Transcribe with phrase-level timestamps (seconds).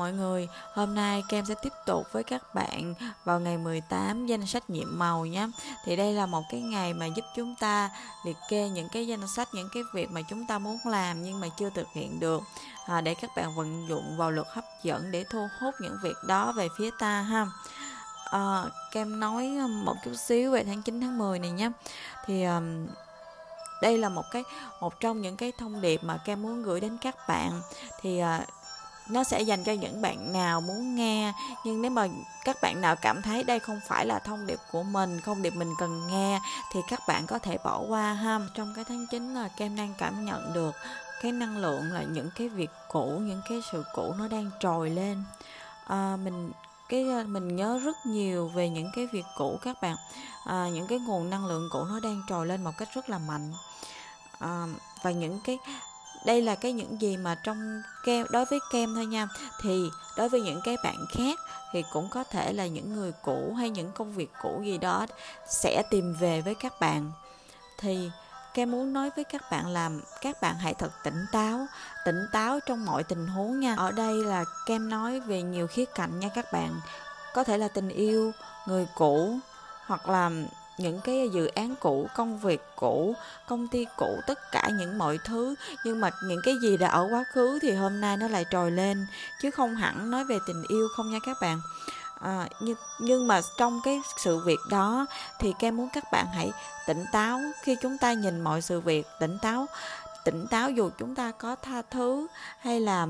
[0.00, 4.46] mọi người, hôm nay Kem sẽ tiếp tục với các bạn vào ngày 18 danh
[4.46, 5.48] sách nhiệm màu nhé.
[5.84, 7.90] Thì đây là một cái ngày mà giúp chúng ta
[8.24, 11.40] liệt kê những cái danh sách, những cái việc mà chúng ta muốn làm nhưng
[11.40, 12.42] mà chưa thực hiện được
[12.86, 16.16] à, để các bạn vận dụng vào luật hấp dẫn để thu hút những việc
[16.26, 17.46] đó về phía ta ha.
[18.24, 21.70] À, Kem nói một chút xíu về tháng 9 tháng 10 này nhé.
[22.26, 22.86] Thì um,
[23.82, 24.44] đây là một cái
[24.80, 27.60] một trong những cái thông điệp mà Kem muốn gửi đến các bạn
[28.00, 28.59] thì uh,
[29.10, 31.32] nó sẽ dành cho những bạn nào muốn nghe.
[31.64, 32.06] Nhưng nếu mà
[32.44, 35.54] các bạn nào cảm thấy đây không phải là thông điệp của mình thông điệp
[35.56, 36.40] mình cần nghe
[36.72, 38.40] thì các bạn có thể bỏ qua ha.
[38.54, 40.74] Trong cái tháng 9 là kem đang cảm nhận được
[41.22, 44.90] cái năng lượng là những cái việc cũ những cái sự cũ nó đang trồi
[44.90, 45.24] lên.
[45.86, 46.52] À, mình
[46.88, 49.96] cái mình nhớ rất nhiều về những cái việc cũ các bạn.
[50.44, 53.18] À, những cái nguồn năng lượng cũ nó đang trồi lên một cách rất là
[53.18, 53.52] mạnh.
[54.38, 54.66] À,
[55.02, 55.58] và những cái
[56.24, 59.28] đây là cái những gì mà trong kem đối với kem thôi nha.
[59.60, 61.38] Thì đối với những cái bạn khác
[61.72, 65.06] thì cũng có thể là những người cũ hay những công việc cũ gì đó
[65.46, 67.12] sẽ tìm về với các bạn.
[67.78, 68.10] Thì
[68.54, 69.90] kem muốn nói với các bạn là
[70.20, 71.66] các bạn hãy thật tỉnh táo
[72.04, 73.74] tỉnh táo trong mọi tình huống nha.
[73.78, 76.80] Ở đây là kem nói về nhiều khía cạnh nha các bạn.
[77.34, 78.32] Có thể là tình yêu,
[78.66, 79.38] người cũ
[79.86, 80.30] hoặc là
[80.80, 83.14] những cái dự án cũ công việc cũ
[83.48, 85.54] công ty cũ tất cả những mọi thứ.
[85.84, 88.70] Nhưng mà những cái gì đã ở quá khứ thì hôm nay nó lại trồi
[88.70, 89.06] lên
[89.42, 91.60] chứ không hẳn nói về tình yêu không nha các bạn.
[92.20, 95.06] À, nhưng, nhưng mà trong cái sự việc đó
[95.38, 96.52] thì kem muốn các bạn hãy
[96.86, 97.40] tỉnh táo.
[97.62, 99.66] Khi chúng ta nhìn mọi sự việc tỉnh táo
[100.24, 102.26] tỉnh táo dù chúng ta có tha thứ
[102.60, 103.06] hay là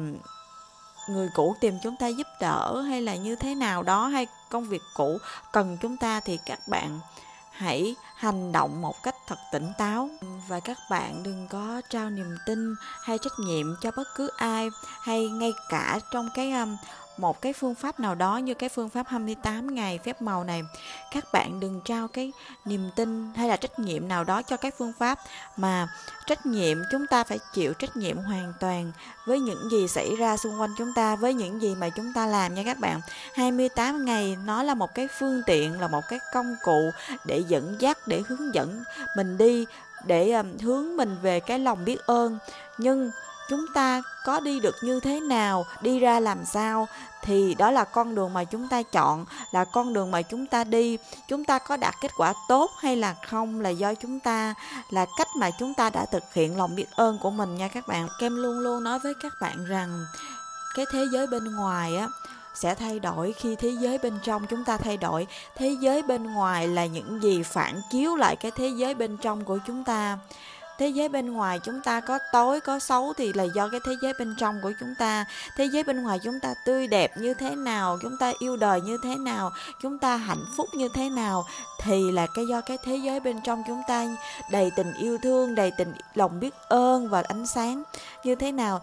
[1.09, 4.65] người cũ tìm chúng ta giúp đỡ hay là như thế nào đó hay công
[4.65, 5.19] việc cũ
[5.53, 7.01] cần chúng ta thì các bạn
[7.61, 10.09] hãy hành động một cách thật tỉnh táo.
[10.49, 14.69] Và các bạn đừng có trao niềm tin hay trách nhiệm cho bất cứ ai
[15.01, 16.77] hay ngay cả trong cái um,
[17.21, 20.63] một cái phương pháp nào đó như cái phương pháp 28 ngày phép màu này.
[21.13, 22.33] Các bạn đừng trao cái
[22.65, 25.19] niềm tin hay là trách nhiệm nào đó cho cái phương pháp
[25.57, 25.89] mà
[26.27, 28.93] trách nhiệm chúng ta phải chịu trách nhiệm hoàn toàn
[29.27, 32.27] với những gì xảy ra xung quanh chúng ta với những gì mà chúng ta
[32.27, 33.01] làm nha các bạn.
[33.35, 36.91] 28 ngày nó là một cái phương tiện là một cái công cụ
[37.25, 38.83] để dẫn dắt để hướng dẫn
[39.17, 39.67] mình đi
[40.07, 42.39] để um, hướng mình về cái lòng biết ơn.
[42.79, 43.11] Nhưng
[43.51, 46.89] chúng ta có đi được như thế nào, đi ra làm sao?
[47.23, 50.65] Thì đó là con đường mà chúng ta chọn, là con đường mà chúng ta
[50.65, 50.99] đi.
[51.29, 54.55] Chúng ta có đạt kết quả tốt hay là không là do chúng ta,
[54.91, 57.89] là cách mà chúng ta đã thực hiện lòng biết ơn của mình nha các
[57.89, 58.09] bạn.
[58.21, 60.07] Kem luôn luôn nói với các bạn rằng,
[60.75, 62.09] cái thế giới bên ngoài á,
[62.55, 65.27] sẽ thay đổi khi thế giới bên trong chúng ta thay đổi.
[65.57, 69.45] Thế giới bên ngoài là những gì phản chiếu lại cái thế giới bên trong
[69.45, 70.19] của chúng ta
[70.81, 73.93] thế giới bên ngoài chúng ta có tối, có xấu thì là do cái thế
[74.03, 75.25] giới bên trong của chúng ta.
[75.57, 78.81] Thế giới bên ngoài chúng ta tươi đẹp như thế nào, chúng ta yêu đời
[78.81, 79.51] như thế nào,
[79.83, 81.45] chúng ta hạnh phúc như thế nào
[81.81, 84.07] thì là cái do cái thế giới bên trong chúng ta.
[84.51, 87.83] Đầy tình yêu thương, đầy tình lòng biết ơn và ánh sáng.
[88.25, 88.81] Như thế nào?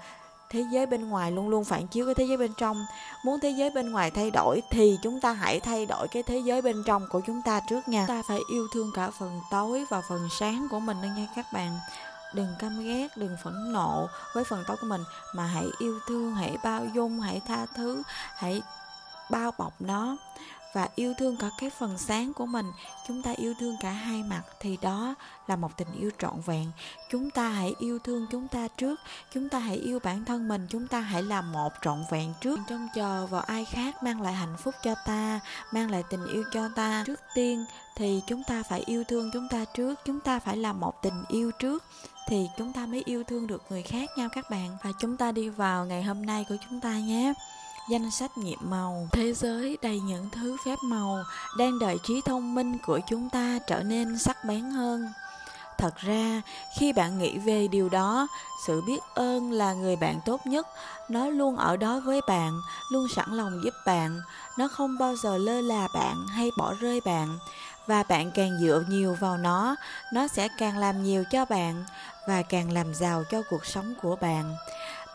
[0.49, 2.85] Thế giới bên ngoài luôn luôn phản chiếu cái thế giới bên trong.
[3.23, 6.37] Muốn thế giới bên ngoài thay đổi thì chúng ta hãy thay đổi cái thế
[6.37, 8.05] giới bên trong của chúng ta trước nha.
[8.07, 11.53] Ta phải yêu thương cả phần tối và phần sáng của mình đó nha các
[11.53, 11.79] bạn.
[12.33, 15.03] Đừng căm ghét, đừng phẫn nộ với phần tối của mình,
[15.33, 18.03] mà hãy yêu thương, hãy bao dung, hãy tha thứ,
[18.35, 18.61] hãy
[19.29, 20.17] bao bọc nó
[20.73, 22.71] và yêu thương cả cái phần sáng của mình.
[23.07, 25.15] Chúng ta yêu thương cả hai mặt thì đó
[25.47, 26.71] là một tình yêu trọn vẹn.
[27.11, 28.99] Chúng ta hãy yêu thương chúng ta trước.
[29.33, 30.67] Chúng ta hãy yêu bản thân mình.
[30.69, 32.59] Chúng ta hãy làm một trọn vẹn trước.
[32.69, 35.39] Trông chờ vào ai khác mang lại hạnh phúc cho ta,
[35.71, 37.03] mang lại tình yêu cho ta.
[37.07, 39.99] Trước tiên thì chúng ta phải yêu thương chúng ta trước.
[40.05, 41.83] Chúng ta phải làm một tình yêu trước
[42.27, 44.77] thì chúng ta mới yêu thương được người khác nhau các bạn.
[44.83, 47.33] Và chúng ta đi vào ngày hôm nay của chúng ta nhé
[47.89, 49.07] danh sách nhiệm màu.
[49.11, 51.23] Thế giới đầy những thứ phép màu
[51.57, 55.07] đang đợi trí thông minh của chúng ta trở nên sắc bén hơn.
[55.77, 56.41] Thật ra,
[56.77, 58.27] khi bạn nghĩ về điều đó,
[58.65, 60.67] sự biết ơn là người bạn tốt nhất.
[61.09, 62.61] Nó luôn ở đó với bạn,
[62.91, 64.21] luôn sẵn lòng giúp bạn.
[64.57, 67.37] Nó không bao giờ lơ là bạn hay bỏ rơi bạn.
[67.87, 69.75] Và bạn càng dựa nhiều vào nó
[70.13, 71.83] nó sẽ càng làm nhiều cho bạn
[72.27, 74.55] và càng làm giàu cho cuộc sống của bạn.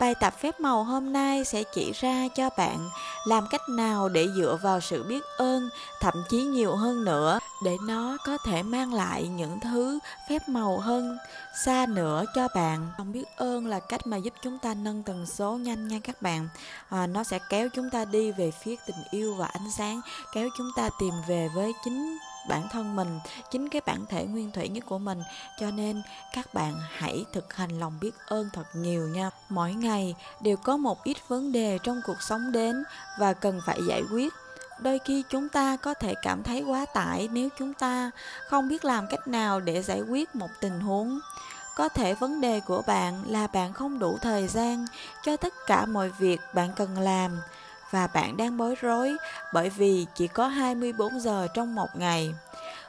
[0.03, 2.91] Bài tập phép màu hôm nay sẽ chỉ ra cho bạn
[3.25, 5.69] làm cách nào để dựa vào sự biết ơn,
[6.01, 10.79] thậm chí nhiều hơn nữa, để nó có thể mang lại những thứ phép màu
[10.79, 11.19] hơn
[11.65, 12.89] xa nữa cho bạn.
[12.99, 16.23] Lòng biết ơn là cách mà giúp chúng ta nâng tần số nhanh nha các
[16.23, 16.49] bạn.
[16.89, 20.01] À, nó sẽ kéo chúng ta đi về phía tình yêu và ánh sáng,
[20.35, 22.19] kéo chúng ta tìm về với chính
[22.49, 25.23] bản thân mình, chính cái bản thể nguyên thủy nhất của mình.
[25.61, 26.03] Cho nên
[26.33, 29.31] các bạn hãy thực hành lòng biết ơn thật nhiều nha.
[29.49, 32.85] Mỗi ngày đều có một ít vấn đề trong cuộc sống đến
[33.19, 34.33] và cần phải giải quyết.
[34.79, 38.11] Đôi khi chúng ta có thể cảm thấy quá tải nếu chúng ta
[38.49, 41.21] không biết làm cách nào để giải quyết một tình huống.
[41.77, 44.87] Có thể vấn đề của bạn là bạn không đủ thời gian
[45.23, 47.41] cho tất cả mọi việc bạn cần làm
[47.93, 49.17] và bạn đang bối rối
[49.53, 52.35] bởi vì chỉ có 24 giờ trong một ngày.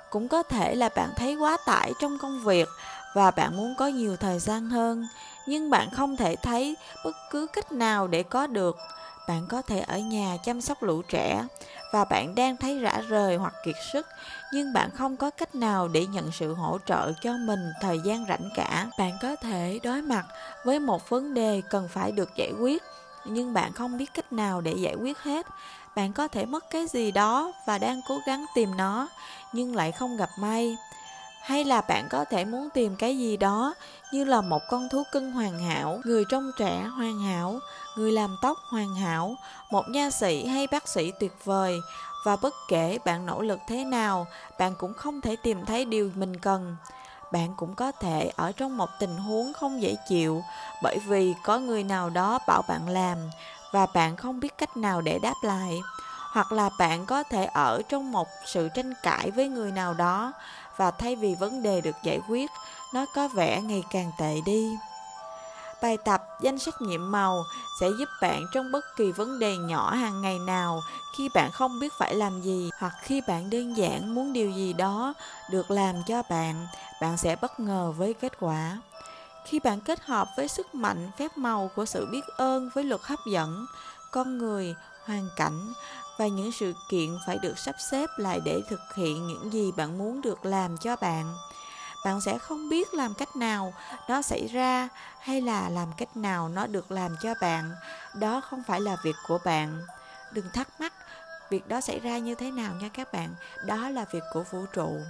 [0.10, 2.70] Cũng có thể là bạn thấy quá tải trong công việc
[3.14, 5.08] và bạn muốn có nhiều thời gian hơn,
[5.48, 8.78] nhưng bạn không thể thấy bất cứ cách nào để có được.
[9.28, 11.44] Bạn có thể ở nhà chăm sóc lũ trẻ
[11.94, 14.08] và bạn đang thấy rã rời hoặc kiệt sức,
[14.54, 18.26] nhưng bạn không có cách nào để nhận sự hỗ trợ cho mình thời gian
[18.30, 18.88] rảnh cả.
[18.98, 20.26] Bạn có thể đối mặt
[20.64, 22.84] với một vấn đề cần phải được giải quyết
[23.26, 25.46] nhưng bạn không biết cách nào để giải quyết hết.
[25.96, 29.08] Bạn có thể mất cái gì đó và đang cố gắng tìm nó,
[29.54, 30.78] nhưng lại không gặp may.
[31.42, 33.74] Hay là bạn có thể muốn tìm cái gì đó
[34.12, 37.60] như là một con thú cưng hoàn hảo, người trông trẻ hoàn hảo,
[37.98, 39.36] người làm tóc hoàn hảo,
[39.72, 41.80] một nha sĩ hay bác sĩ tuyệt vời.
[42.26, 44.28] Và bất kể bạn nỗ lực thế nào,
[44.60, 46.76] bạn cũng không thể tìm thấy điều mình cần
[47.34, 50.44] bạn cũng có thể ở trong một tình huống không dễ chịu,
[50.84, 53.18] bởi vì có người nào đó bảo bạn làm
[53.72, 55.82] và bạn không biết cách nào để đáp lại.
[56.32, 60.34] Hoặc là bạn có thể ở trong một sự tranh cãi với người nào đó
[60.78, 62.52] và thay vì vấn đề được giải quyết,
[62.94, 64.78] nó có vẻ ngày càng tệ đi.
[65.82, 67.46] Bài tập danh sách nhiệm màu
[67.80, 70.82] sẽ giúp bạn trong bất kỳ vấn đề nhỏ hàng ngày nào
[71.18, 74.74] khi bạn không biết phải làm gì hoặc khi bạn đơn giản muốn điều gì
[74.74, 75.14] đó
[75.52, 76.68] được làm cho bạn,
[77.02, 78.78] bạn sẽ bất ngờ với kết quả.
[79.46, 83.02] Khi bạn kết hợp với sức mạnh phép màu của sự biết ơn với luật
[83.04, 83.66] hấp dẫn,
[84.12, 84.76] con người,
[85.06, 85.74] hoàn cảnh
[86.18, 89.98] và những sự kiện phải được sắp xếp lại để thực hiện những gì bạn
[89.98, 91.34] muốn được làm cho bạn
[92.06, 93.74] bạn sẽ không biết làm cách nào
[94.10, 94.90] nó xảy ra
[95.20, 97.72] hay là làm cách nào nó được làm cho bạn.
[98.14, 99.82] Đó không phải là việc của bạn.
[100.32, 100.94] Đừng thắc mắc
[101.54, 103.36] việc đó xảy ra như thế nào nha các bạn.
[103.66, 105.02] Đó là việc của vũ trụ.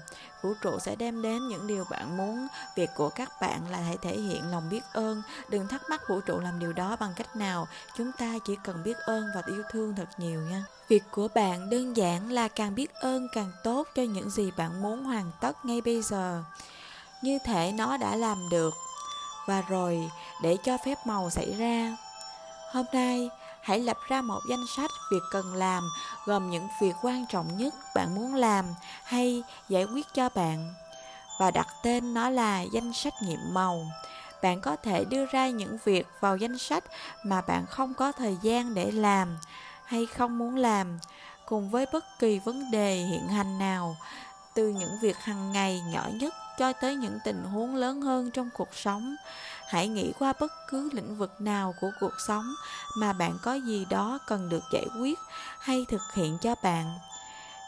[0.41, 2.47] Vũ trụ sẽ đem đến những điều bạn muốn.
[2.75, 5.21] Việc của các bạn là hãy thể hiện lòng biết ơn.
[5.49, 7.67] Đừng thắc mắc vũ trụ làm điều đó bằng cách nào.
[7.97, 10.63] Chúng ta chỉ cần biết ơn và yêu thương thật nhiều nha.
[10.87, 14.81] Việc của bạn đơn giản là càng biết ơn càng tốt cho những gì bạn
[14.81, 16.43] muốn hoàn tất ngay bây giờ
[17.23, 18.73] như thể nó đã làm được.
[19.45, 20.11] Và rồi,
[20.41, 21.97] để cho phép màu xảy ra.
[22.73, 23.29] Hôm nay,
[23.61, 25.89] hãy lập ra một danh sách việc cần làm,
[26.25, 28.65] gồm những việc quan trọng nhất bạn muốn làm
[29.03, 30.73] hay giải quyết cho bạn.
[31.39, 33.85] Và đặt tên nó là danh sách nhiệm màu.
[34.41, 36.83] Bạn có thể đưa ra những việc vào danh sách
[37.23, 39.37] mà bạn không có thời gian để làm
[39.85, 40.99] hay không muốn làm,
[41.45, 43.97] cùng với bất kỳ vấn đề hiện hành nào,
[44.53, 48.49] từ những việc hàng ngày nhỏ nhất cho tới những tình huống lớn hơn trong
[48.53, 49.15] cuộc sống.
[49.67, 52.53] Hãy nghĩ qua bất cứ lĩnh vực nào của cuộc sống
[52.97, 55.19] mà bạn có gì đó cần được giải quyết
[55.59, 56.99] hay thực hiện cho bạn.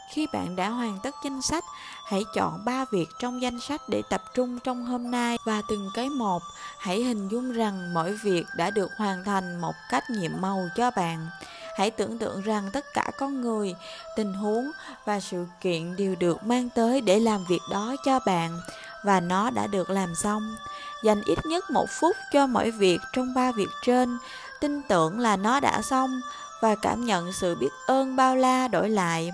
[0.08, 1.64] Khi bạn đã hoàn tất danh sách,
[2.04, 5.36] hãy chọn ba việc trong danh sách để tập trung trong hôm nay.
[5.44, 6.42] Và từng cái một,
[6.78, 10.90] hãy hình dung rằng mỗi việc đã được hoàn thành một cách nhiệm màu cho
[10.90, 11.28] bạn
[11.76, 13.74] hãy tưởng tượng rằng tất cả con người,
[14.16, 14.70] tình huống
[15.04, 18.60] và sự kiện đều được mang tới để làm việc đó cho bạn,
[19.04, 20.56] và nó đã được làm xong.
[21.04, 24.18] Dành ít nhất một phút cho mỗi việc trong ba việc trên.
[24.60, 26.20] Tin tưởng là nó đã xong
[26.60, 29.32] và cảm nhận sự biết ơn bao la đổi lại.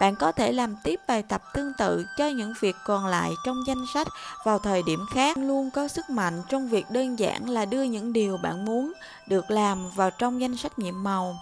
[0.00, 3.66] Bạn có thể làm tiếp bài tập tương tự cho những việc còn lại trong
[3.66, 4.08] danh sách
[4.44, 5.38] vào thời điểm khác.
[5.38, 8.92] Luôn có sức mạnh trong việc đơn giản là đưa những điều bạn muốn
[9.26, 11.36] được làm vào trong danh sách nhiệm màu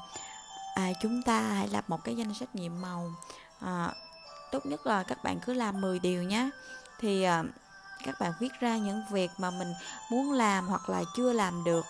[0.74, 3.14] à, chúng ta hãy lập một cái danh sách nhiệm màu.
[3.60, 3.92] À,
[4.52, 6.50] tốt nhất là các bạn cứ làm 10 điều nhé.
[6.98, 7.42] Thì à,
[8.04, 9.72] các bạn viết ra những việc mà mình
[10.10, 11.86] muốn làm hoặc là chưa làm được.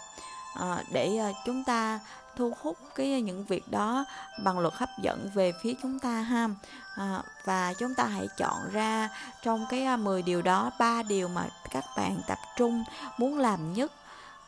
[0.54, 2.00] À, để à, chúng ta
[2.36, 4.04] thu hút cái những việc đó
[4.44, 6.48] bằng luật hấp dẫn về phía chúng ta ha.
[6.96, 9.08] À, và chúng ta hãy chọn ra
[9.42, 12.84] trong cái à, 10 điều đó ba điều mà các bạn tập trung
[13.18, 13.92] muốn làm nhất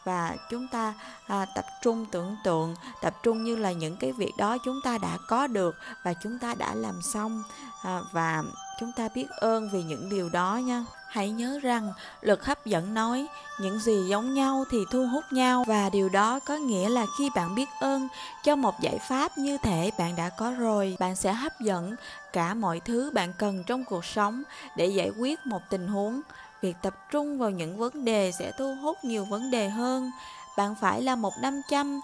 [0.05, 0.95] và chúng ta
[1.27, 4.99] à, tập trung tưởng tượng tập trung như là những cái việc đó chúng ta
[4.99, 7.43] đã có được và chúng ta đã làm xong.
[7.83, 8.43] À, và
[8.81, 10.85] chúng ta biết ơn vì những điều đó nha.
[11.09, 13.27] Hãy nhớ rằng luật hấp dẫn nói
[13.61, 15.65] những gì giống nhau thì thu hút nhau.
[15.69, 18.09] Và điều đó có nghĩa là khi bạn biết ơn
[18.45, 21.97] cho một giải pháp như thể bạn đã có rồi bạn sẽ hấp dẫn
[22.33, 24.43] cả mọi thứ bạn cần trong cuộc sống
[24.77, 26.21] để giải quyết một tình huống
[26.63, 30.11] việc tập trung vào những vấn đề sẽ thu hút nhiều vấn đề hơn
[30.57, 32.01] bạn phải là một năm chăm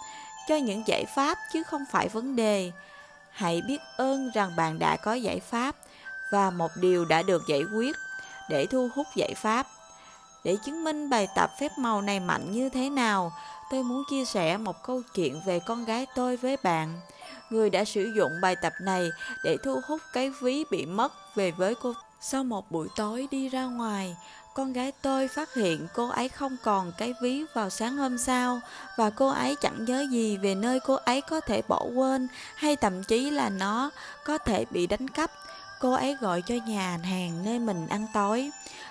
[0.47, 2.71] cho những giải pháp chứ không phải vấn đề
[3.31, 5.75] hãy biết ơn rằng bạn đã có giải pháp
[6.31, 7.95] và một điều đã được giải quyết
[8.49, 9.67] để thu hút giải pháp.
[10.43, 13.31] Để chứng minh bài tập phép màu này mạnh như thế nào,
[13.71, 16.99] tôi muốn chia sẻ một câu chuyện về con gái tôi với bạn.
[17.49, 19.09] Người đã sử dụng bài tập này
[19.43, 21.93] để thu hút cái ví bị mất về với cô.
[22.21, 24.15] Sau một buổi tối đi ra ngoài,
[24.53, 28.59] con gái tôi phát hiện cô ấy không còn cái ví vào sáng hôm sau.
[28.97, 32.75] Và cô ấy chẳng nhớ gì về nơi cô ấy có thể bỏ quên hay
[32.75, 33.89] thậm chí là nó
[34.25, 35.31] có thể bị đánh cắp.
[35.81, 38.49] Cô ấy gọi cho nhà hàng nơi mình ăn tối,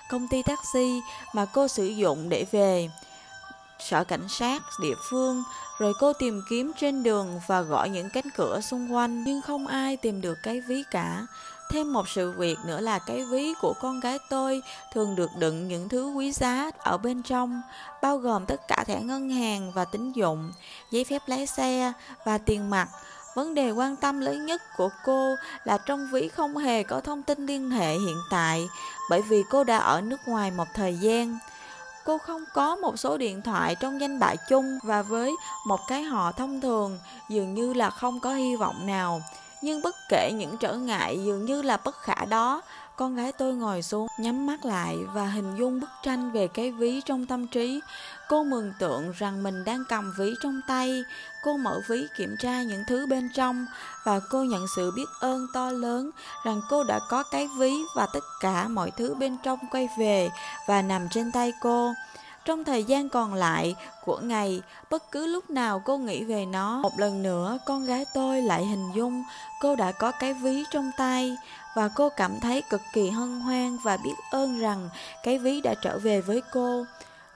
[0.09, 1.01] công ty taxi
[1.33, 2.89] mà cô sử dụng để về,
[3.79, 5.43] sở cảnh sát địa phương,
[5.79, 9.23] rồi cô tìm kiếm trên đường và gõ những cánh cửa xung quanh.
[9.23, 11.25] Nhưng không ai tìm được cái ví cả.
[11.69, 14.61] Thêm một sự việc nữa là cái ví của con gái tôi
[14.93, 17.61] thường được đựng những thứ quý giá ở bên trong,
[18.01, 20.51] bao gồm tất cả thẻ ngân hàng và tín dụng,
[20.91, 21.93] giấy phép lái xe
[22.25, 22.89] và tiền mặt.
[23.35, 27.23] Vấn đề quan tâm lớn nhất của cô là trong ví không hề có thông
[27.23, 28.67] tin liên hệ hiện tại,
[29.09, 31.37] bởi vì cô đã ở nước ngoài một thời gian.
[32.05, 35.35] Cô không có một số điện thoại trong danh bạ chung và với
[35.67, 36.99] một cái họ thông thường
[37.29, 39.21] dường như là không có hy vọng nào.
[39.61, 42.61] Nhưng bất kể những trở ngại dường như là bất khả đó,
[42.95, 46.71] con gái tôi ngồi xuống, nhắm mắt lại và hình dung bức tranh về cái
[46.71, 47.81] ví trong tâm trí.
[48.27, 51.03] Cô mường tượng rằng mình đang cầm ví trong tay.
[51.43, 53.65] Cô mở ví kiểm tra những thứ bên trong
[54.03, 56.11] và cô nhận sự biết ơn to lớn
[56.43, 60.29] rằng cô đã có cái ví và tất cả mọi thứ bên trong quay về
[60.67, 61.93] và nằm trên tay cô.
[62.45, 66.79] Trong thời gian còn lại của ngày, bất cứ lúc nào cô nghĩ về nó,
[66.81, 69.23] một lần nữa con gái tôi lại hình dung
[69.61, 71.37] cô đã có cái ví trong tay
[71.75, 74.89] và cô cảm thấy cực kỳ hân hoan và biết ơn rằng
[75.23, 76.85] cái ví đã trở về với cô.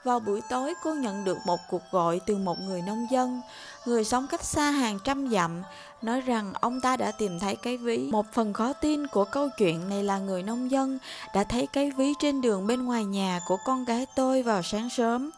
[0.04, 3.40] Vào buổi tối cô nhận được một cuộc gọi từ một người nông dân,
[3.86, 5.62] người sống cách xa hàng trăm dặm,
[6.04, 8.08] nói rằng ông ta đã tìm thấy cái ví.
[8.12, 10.98] Một phần khó tin của câu chuyện này là người nông dân
[11.34, 14.90] đã thấy cái ví trên đường bên ngoài nhà của con gái tôi vào sáng
[14.90, 15.30] sớm.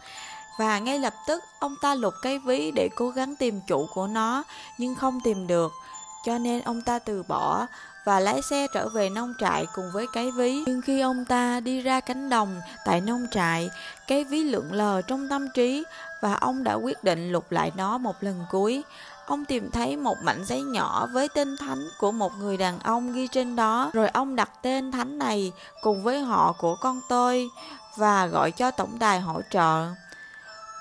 [0.58, 4.06] Và ngay lập tức ông ta lục cái ví để cố gắng tìm chủ của
[4.06, 4.44] nó
[4.78, 5.72] nhưng không tìm được.
[6.24, 7.66] Cho nên ông ta từ bỏ
[8.04, 10.62] và lái xe trở về nông trại cùng với cái ví.
[10.66, 13.70] Nhưng khi ông ta đi ra cánh đồng tại nông trại,
[14.06, 15.84] cái ví lượn lờ trong tâm trí
[16.20, 18.82] và ông đã quyết định lục lại nó một lần cuối.
[19.26, 23.12] Ông tìm thấy một mảnh giấy nhỏ với tên thánh của một người đàn ông
[23.12, 25.52] ghi trên đó, rồi ông đặt tên thánh này
[25.82, 27.48] cùng với họ của con tôi
[27.96, 29.86] và gọi cho tổng đài hỗ trợ.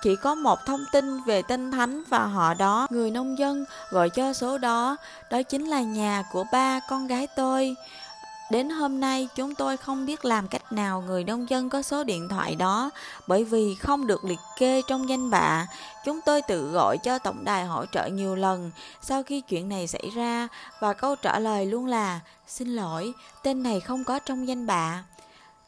[0.03, 4.09] Chỉ có một thông tin về tên thánh và họ đó, người nông dân gọi
[4.09, 4.97] cho số đó,
[5.31, 7.75] đó chính là nhà của ba con gái tôi.
[8.51, 12.03] Đến hôm nay chúng tôi không biết làm cách nào người nông dân có số
[12.03, 12.89] điện thoại đó
[13.27, 15.67] bởi vì không được liệt kê trong danh bạ.
[16.05, 18.71] Chúng tôi tự gọi cho tổng đài hỗ trợ nhiều lần
[19.01, 20.47] sau khi chuyện này xảy ra
[20.79, 25.03] và câu trả lời luôn là Xin lỗi, tên này không có trong danh bạ.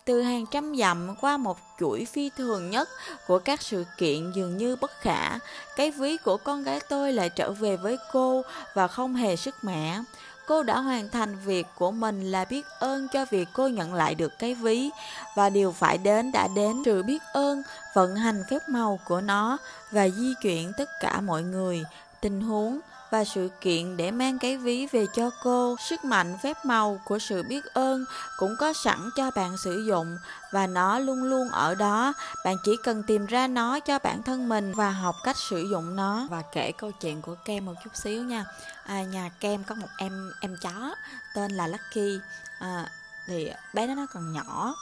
[0.06, 2.90] Từ hàng trăm dặm qua một chuỗi phi thường nhất
[3.28, 5.38] của các sự kiện dường như bất khả,
[5.76, 8.42] cái ví của con gái tôi lại trở về với cô
[8.74, 10.00] và không hề sức mẻ.
[10.48, 14.16] Cô đã hoàn thành việc của mình là biết ơn cho việc cô nhận lại
[14.16, 14.90] được cái ví.
[15.36, 17.64] Và điều phải đến đã đến sự biết ơn
[17.94, 19.58] vận hành phép màu của nó
[19.92, 21.84] và di chuyển tất cả mọi người,
[22.22, 22.80] tình huống
[23.12, 25.76] và sự kiện để mang cái ví về cho cô.
[25.80, 28.06] Sức mạnh phép màu của sự biết ơn
[28.38, 30.18] cũng có sẵn cho bạn sử dụng
[30.52, 32.14] và nó luôn luôn ở đó.
[32.46, 35.96] Bạn chỉ cần tìm ra nó cho bản thân mình và học cách sử dụng
[35.96, 36.28] nó.
[36.30, 38.46] Và kể câu chuyện của Kem một chút xíu nha.
[38.86, 40.96] À, nhà Kem có một em em chó
[41.36, 42.20] tên là Lucky.
[42.60, 42.90] À,
[43.28, 44.76] thì bé đó nó còn nhỏ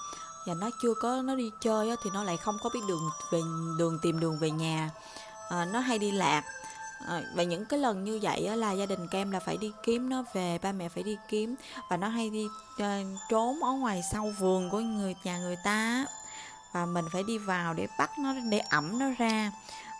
[0.46, 3.41] và nó chưa có nó đi chơi thì nó lại không có biết đường về
[3.79, 4.89] đường tìm đường về nhà
[5.50, 6.44] à, nó hay đi lạc
[7.07, 9.71] à, và những cái lần như vậy á, là gia đình kem là phải đi
[9.83, 11.55] kiếm nó về ba mẹ phải đi kiếm
[11.89, 12.85] và nó hay đi uh,
[13.29, 16.05] trốn ở ngoài sau vườn của người nhà người ta
[16.71, 19.51] và mình phải đi vào để bắt nó để ẩm nó ra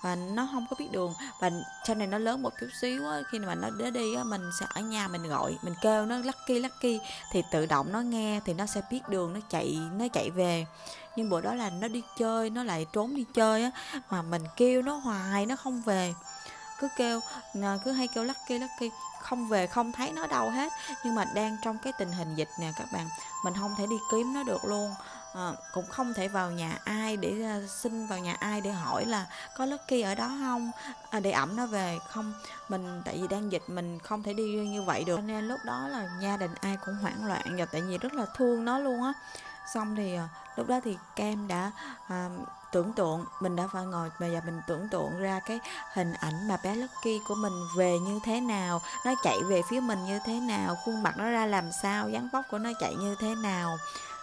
[0.04, 1.14] và nó không có biết đường.
[1.42, 1.50] Và
[1.88, 4.42] sau này nó lớn một chút xíu á, khi mà nó đến đi á, mình
[4.60, 7.00] sẽ ở nhà mình gọi mình kêu nó lucky lucky
[7.32, 10.66] thì tự động nó nghe thì nó sẽ biết đường nó chạy nó chạy về.
[11.16, 13.72] Nhưng bữa đó là nó đi chơi nó lại trốn đi chơi á
[14.10, 16.14] mà mình kêu nó hoài nó không về
[16.80, 17.20] cứ kêu
[17.62, 18.92] ờ, cứ hay kêu lucky lucky
[19.22, 20.74] không về không thấy nó đâu hết.
[21.04, 23.10] Nhưng mà đang trong cái tình hình dịch nè các bạn
[23.44, 24.96] mình không thể đi kiếm nó được luôn.
[25.34, 29.06] À, cũng không thể vào nhà ai để uh, xin vào nhà ai để hỏi
[29.06, 29.26] là
[29.58, 30.72] có lucky ở đó không
[31.10, 31.98] à, để ẩm nó về.
[32.10, 32.34] Không
[32.70, 35.20] mình tại vì đang dịch mình không thể đi như vậy được.
[35.24, 38.26] Nên lúc đó là gia đình ai cũng hoảng loạn và tại vì rất là
[38.36, 39.14] thương nó luôn á
[39.74, 41.72] xong thì ờ, lúc đó thì kem đã
[42.08, 42.30] à,
[42.72, 45.60] tưởng tượng mình đã phải ngồi và mình tưởng tượng ra cái
[45.94, 49.80] hình ảnh mà bé Lucky của mình về như thế nào nó chạy về phía
[49.80, 52.96] mình như thế nào khuôn mặt nó ra làm sao dáng vóc của nó chạy
[52.96, 53.78] như thế nào.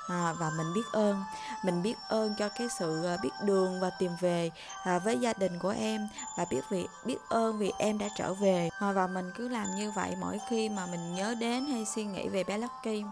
[0.08, 1.24] À, và mình biết ơn
[1.64, 4.50] mình biết ơn cho cái sự ờ, biết đường và tìm về
[4.84, 8.34] à, với gia đình của em và biết vì biết ơn vì em đã trở
[8.34, 8.70] về.
[8.78, 12.04] À, và mình cứ làm như vậy mỗi khi mà mình nhớ đến hay suy
[12.04, 13.04] nghĩ về bé Lucky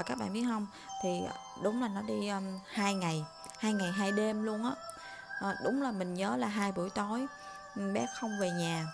[0.00, 0.66] và các bạn biết không?
[1.02, 3.24] Thì à, đúng là nó đi um, hai ngày
[3.58, 4.70] hai ngày hai đêm luôn á.
[5.40, 7.26] À, đúng là mình nhớ là hai buổi tối
[7.94, 8.86] bé không về nhà.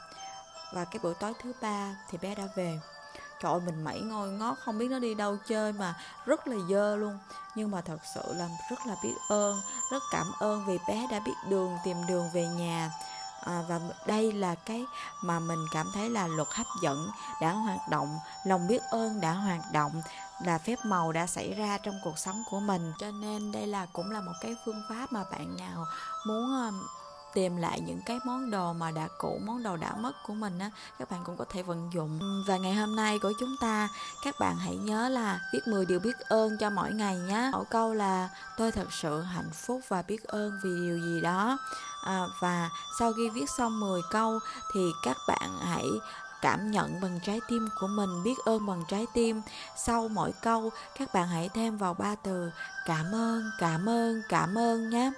[0.73, 2.81] Và cái buổi tối thứ ba thì bé đã về.
[3.41, 5.95] Trời ơi mình mẩy ngồi ngót không biết nó đi đâu chơi mà
[6.27, 7.19] rất là dơ luôn.
[7.55, 9.61] Nhưng mà thật sự là rất là biết ơn
[9.93, 12.91] rất cảm ơn vì bé đã biết đường tìm đường về nhà
[13.45, 14.85] à, và đây là cái
[15.23, 19.33] mà mình cảm thấy là luật hấp dẫn đã hoạt động lòng biết ơn đã
[19.33, 20.03] hoạt động
[20.45, 22.93] là phép màu đã xảy ra trong cuộc sống của mình.
[22.99, 25.85] Cho nên đây là cũng là một cái phương pháp mà bạn nào
[26.27, 26.71] muốn
[27.37, 30.59] tìm lại những cái món đồ mà đã cũ món đồ đã mất của mình
[30.59, 32.21] á các bạn cũng có thể vận dụng.
[32.47, 33.89] Và ngày hôm nay của chúng ta
[34.25, 37.65] các bạn hãy nhớ là viết 10 điều biết ơn cho mỗi ngày nhé mẫu
[37.65, 41.59] câu là tôi thật sự hạnh phúc và biết ơn vì điều gì đó.
[42.05, 44.39] À, và sau khi viết xong 10 câu
[44.75, 45.87] thì các bạn hãy
[46.43, 49.43] cảm nhận bằng trái tim của mình biết ơn bằng trái tim.
[49.77, 52.51] Sau mỗi câu các bạn hãy thêm vào ba từ
[52.87, 55.13] cảm ơn cảm ơn cảm ơn nhé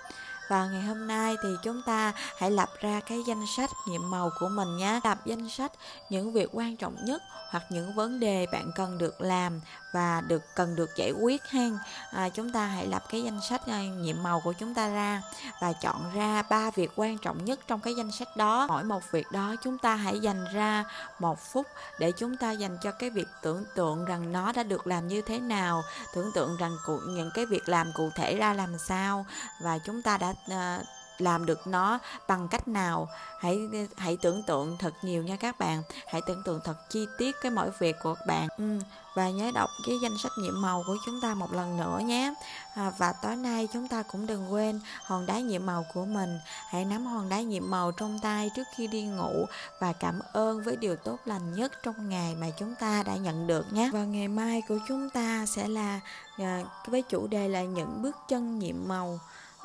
[0.48, 4.30] và ngày hôm nay thì chúng ta hãy lập ra cái danh sách nhiệm màu
[4.40, 5.00] của mình nhé.
[5.04, 5.72] Lập danh sách
[6.10, 9.60] những việc quan trọng nhất hoặc những vấn đề bạn cần được làm
[9.92, 11.78] và được cần được giải quyết hen.
[12.10, 15.22] À, chúng ta hãy lập cái danh sách à, nhiệm màu của chúng ta ra
[15.60, 18.66] và chọn ra ba việc quan trọng nhất trong cái danh sách đó.
[18.68, 20.84] Mỗi một việc đó chúng ta hãy dành ra
[21.18, 21.66] một phút
[21.98, 25.22] để chúng ta dành cho cái việc tưởng tượng rằng nó đã được làm như
[25.22, 25.82] thế nào
[26.14, 29.26] tưởng tượng rằng cụ, những cái việc làm cụ thể ra làm sao
[29.60, 30.86] và chúng ta đã uh,
[31.18, 31.98] làm được nó
[32.28, 33.08] bằng cách nào?
[33.40, 35.82] Hãy hãy tưởng tượng thật nhiều nha các bạn.
[36.06, 38.48] Hãy tưởng tượng thật chi tiết cái mỗi việc của bạn.
[38.58, 38.78] Ừ,
[39.14, 42.34] và nhớ đọc cái danh sách nhiệm màu của chúng ta một lần nữa nhé.
[42.74, 46.38] À, và tối nay chúng ta cũng đừng quên hòn đá nhiệm màu của mình.
[46.68, 49.46] Hãy nắm hòn đá nhiệm màu trong tay trước khi đi ngủ
[49.80, 53.46] và cảm ơn với điều tốt lành nhất trong ngày mà chúng ta đã nhận
[53.46, 53.90] được nhé.
[53.92, 56.00] Và ngày mai của chúng ta sẽ là
[56.38, 59.18] à, với chủ đề là những bước chân nhiệm màu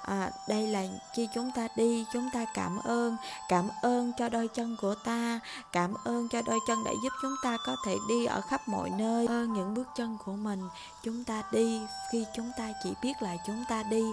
[0.06, 3.18] à, đây là khi chúng ta đi chúng ta cảm ơn
[3.50, 5.40] cảm ơn cho đôi chân của ta
[5.72, 8.90] cảm ơn cho đôi chân đã giúp chúng ta có thể đi ở khắp mọi
[8.90, 9.28] nơi.
[9.28, 10.62] Ơn những bước chân của mình.
[11.04, 14.04] Chúng ta đi khi chúng ta chỉ biết là chúng ta đi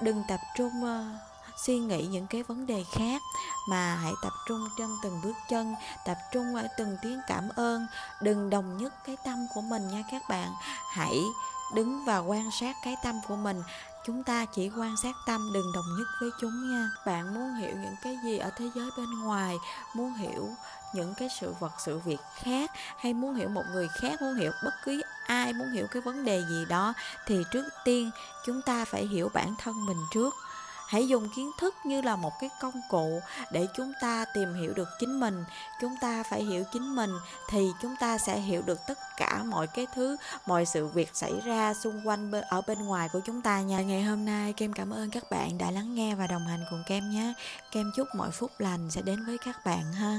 [0.00, 1.20] đừng tập trung uh,
[1.56, 3.22] suy nghĩ những cái vấn đề khác
[3.68, 7.86] mà hãy tập trung trong từng bước chân tập trung ở từng tiếng cảm ơn.
[8.20, 10.48] Đừng đồng nhất cái tâm của mình nha các bạn.
[10.90, 11.20] Hãy
[11.74, 13.62] đứng và quan sát cái tâm của mình
[14.06, 16.90] chúng ta chỉ quan sát tâm, đừng đồng nhất với chúng nha.
[17.06, 19.56] Bạn muốn hiểu những cái gì ở thế giới bên ngoài,
[19.94, 20.48] muốn hiểu
[20.94, 24.52] những cái sự vật, sự việc khác, hay muốn hiểu một người khác, muốn hiểu
[24.64, 26.92] bất cứ ai, muốn hiểu cái vấn đề gì đó,
[27.26, 28.10] thì trước tiên
[28.46, 30.34] chúng ta phải hiểu bản thân mình trước
[30.86, 33.20] hãy dùng kiến thức như là một cái công cụ
[33.52, 35.44] để chúng ta tìm hiểu được chính mình.
[35.80, 37.10] Chúng ta phải hiểu chính mình
[37.50, 40.16] thì chúng ta sẽ hiểu được tất cả mọi cái thứ,
[40.46, 43.80] mọi sự việc xảy ra xung quanh ở bên ngoài của chúng ta nha.
[43.80, 46.82] Ngày hôm nay, kem cảm ơn các bạn đã lắng nghe và đồng hành cùng
[46.86, 47.32] kem nhé.
[47.72, 50.12] Kem chúc mọi phút lành sẽ đến với các bạn ha.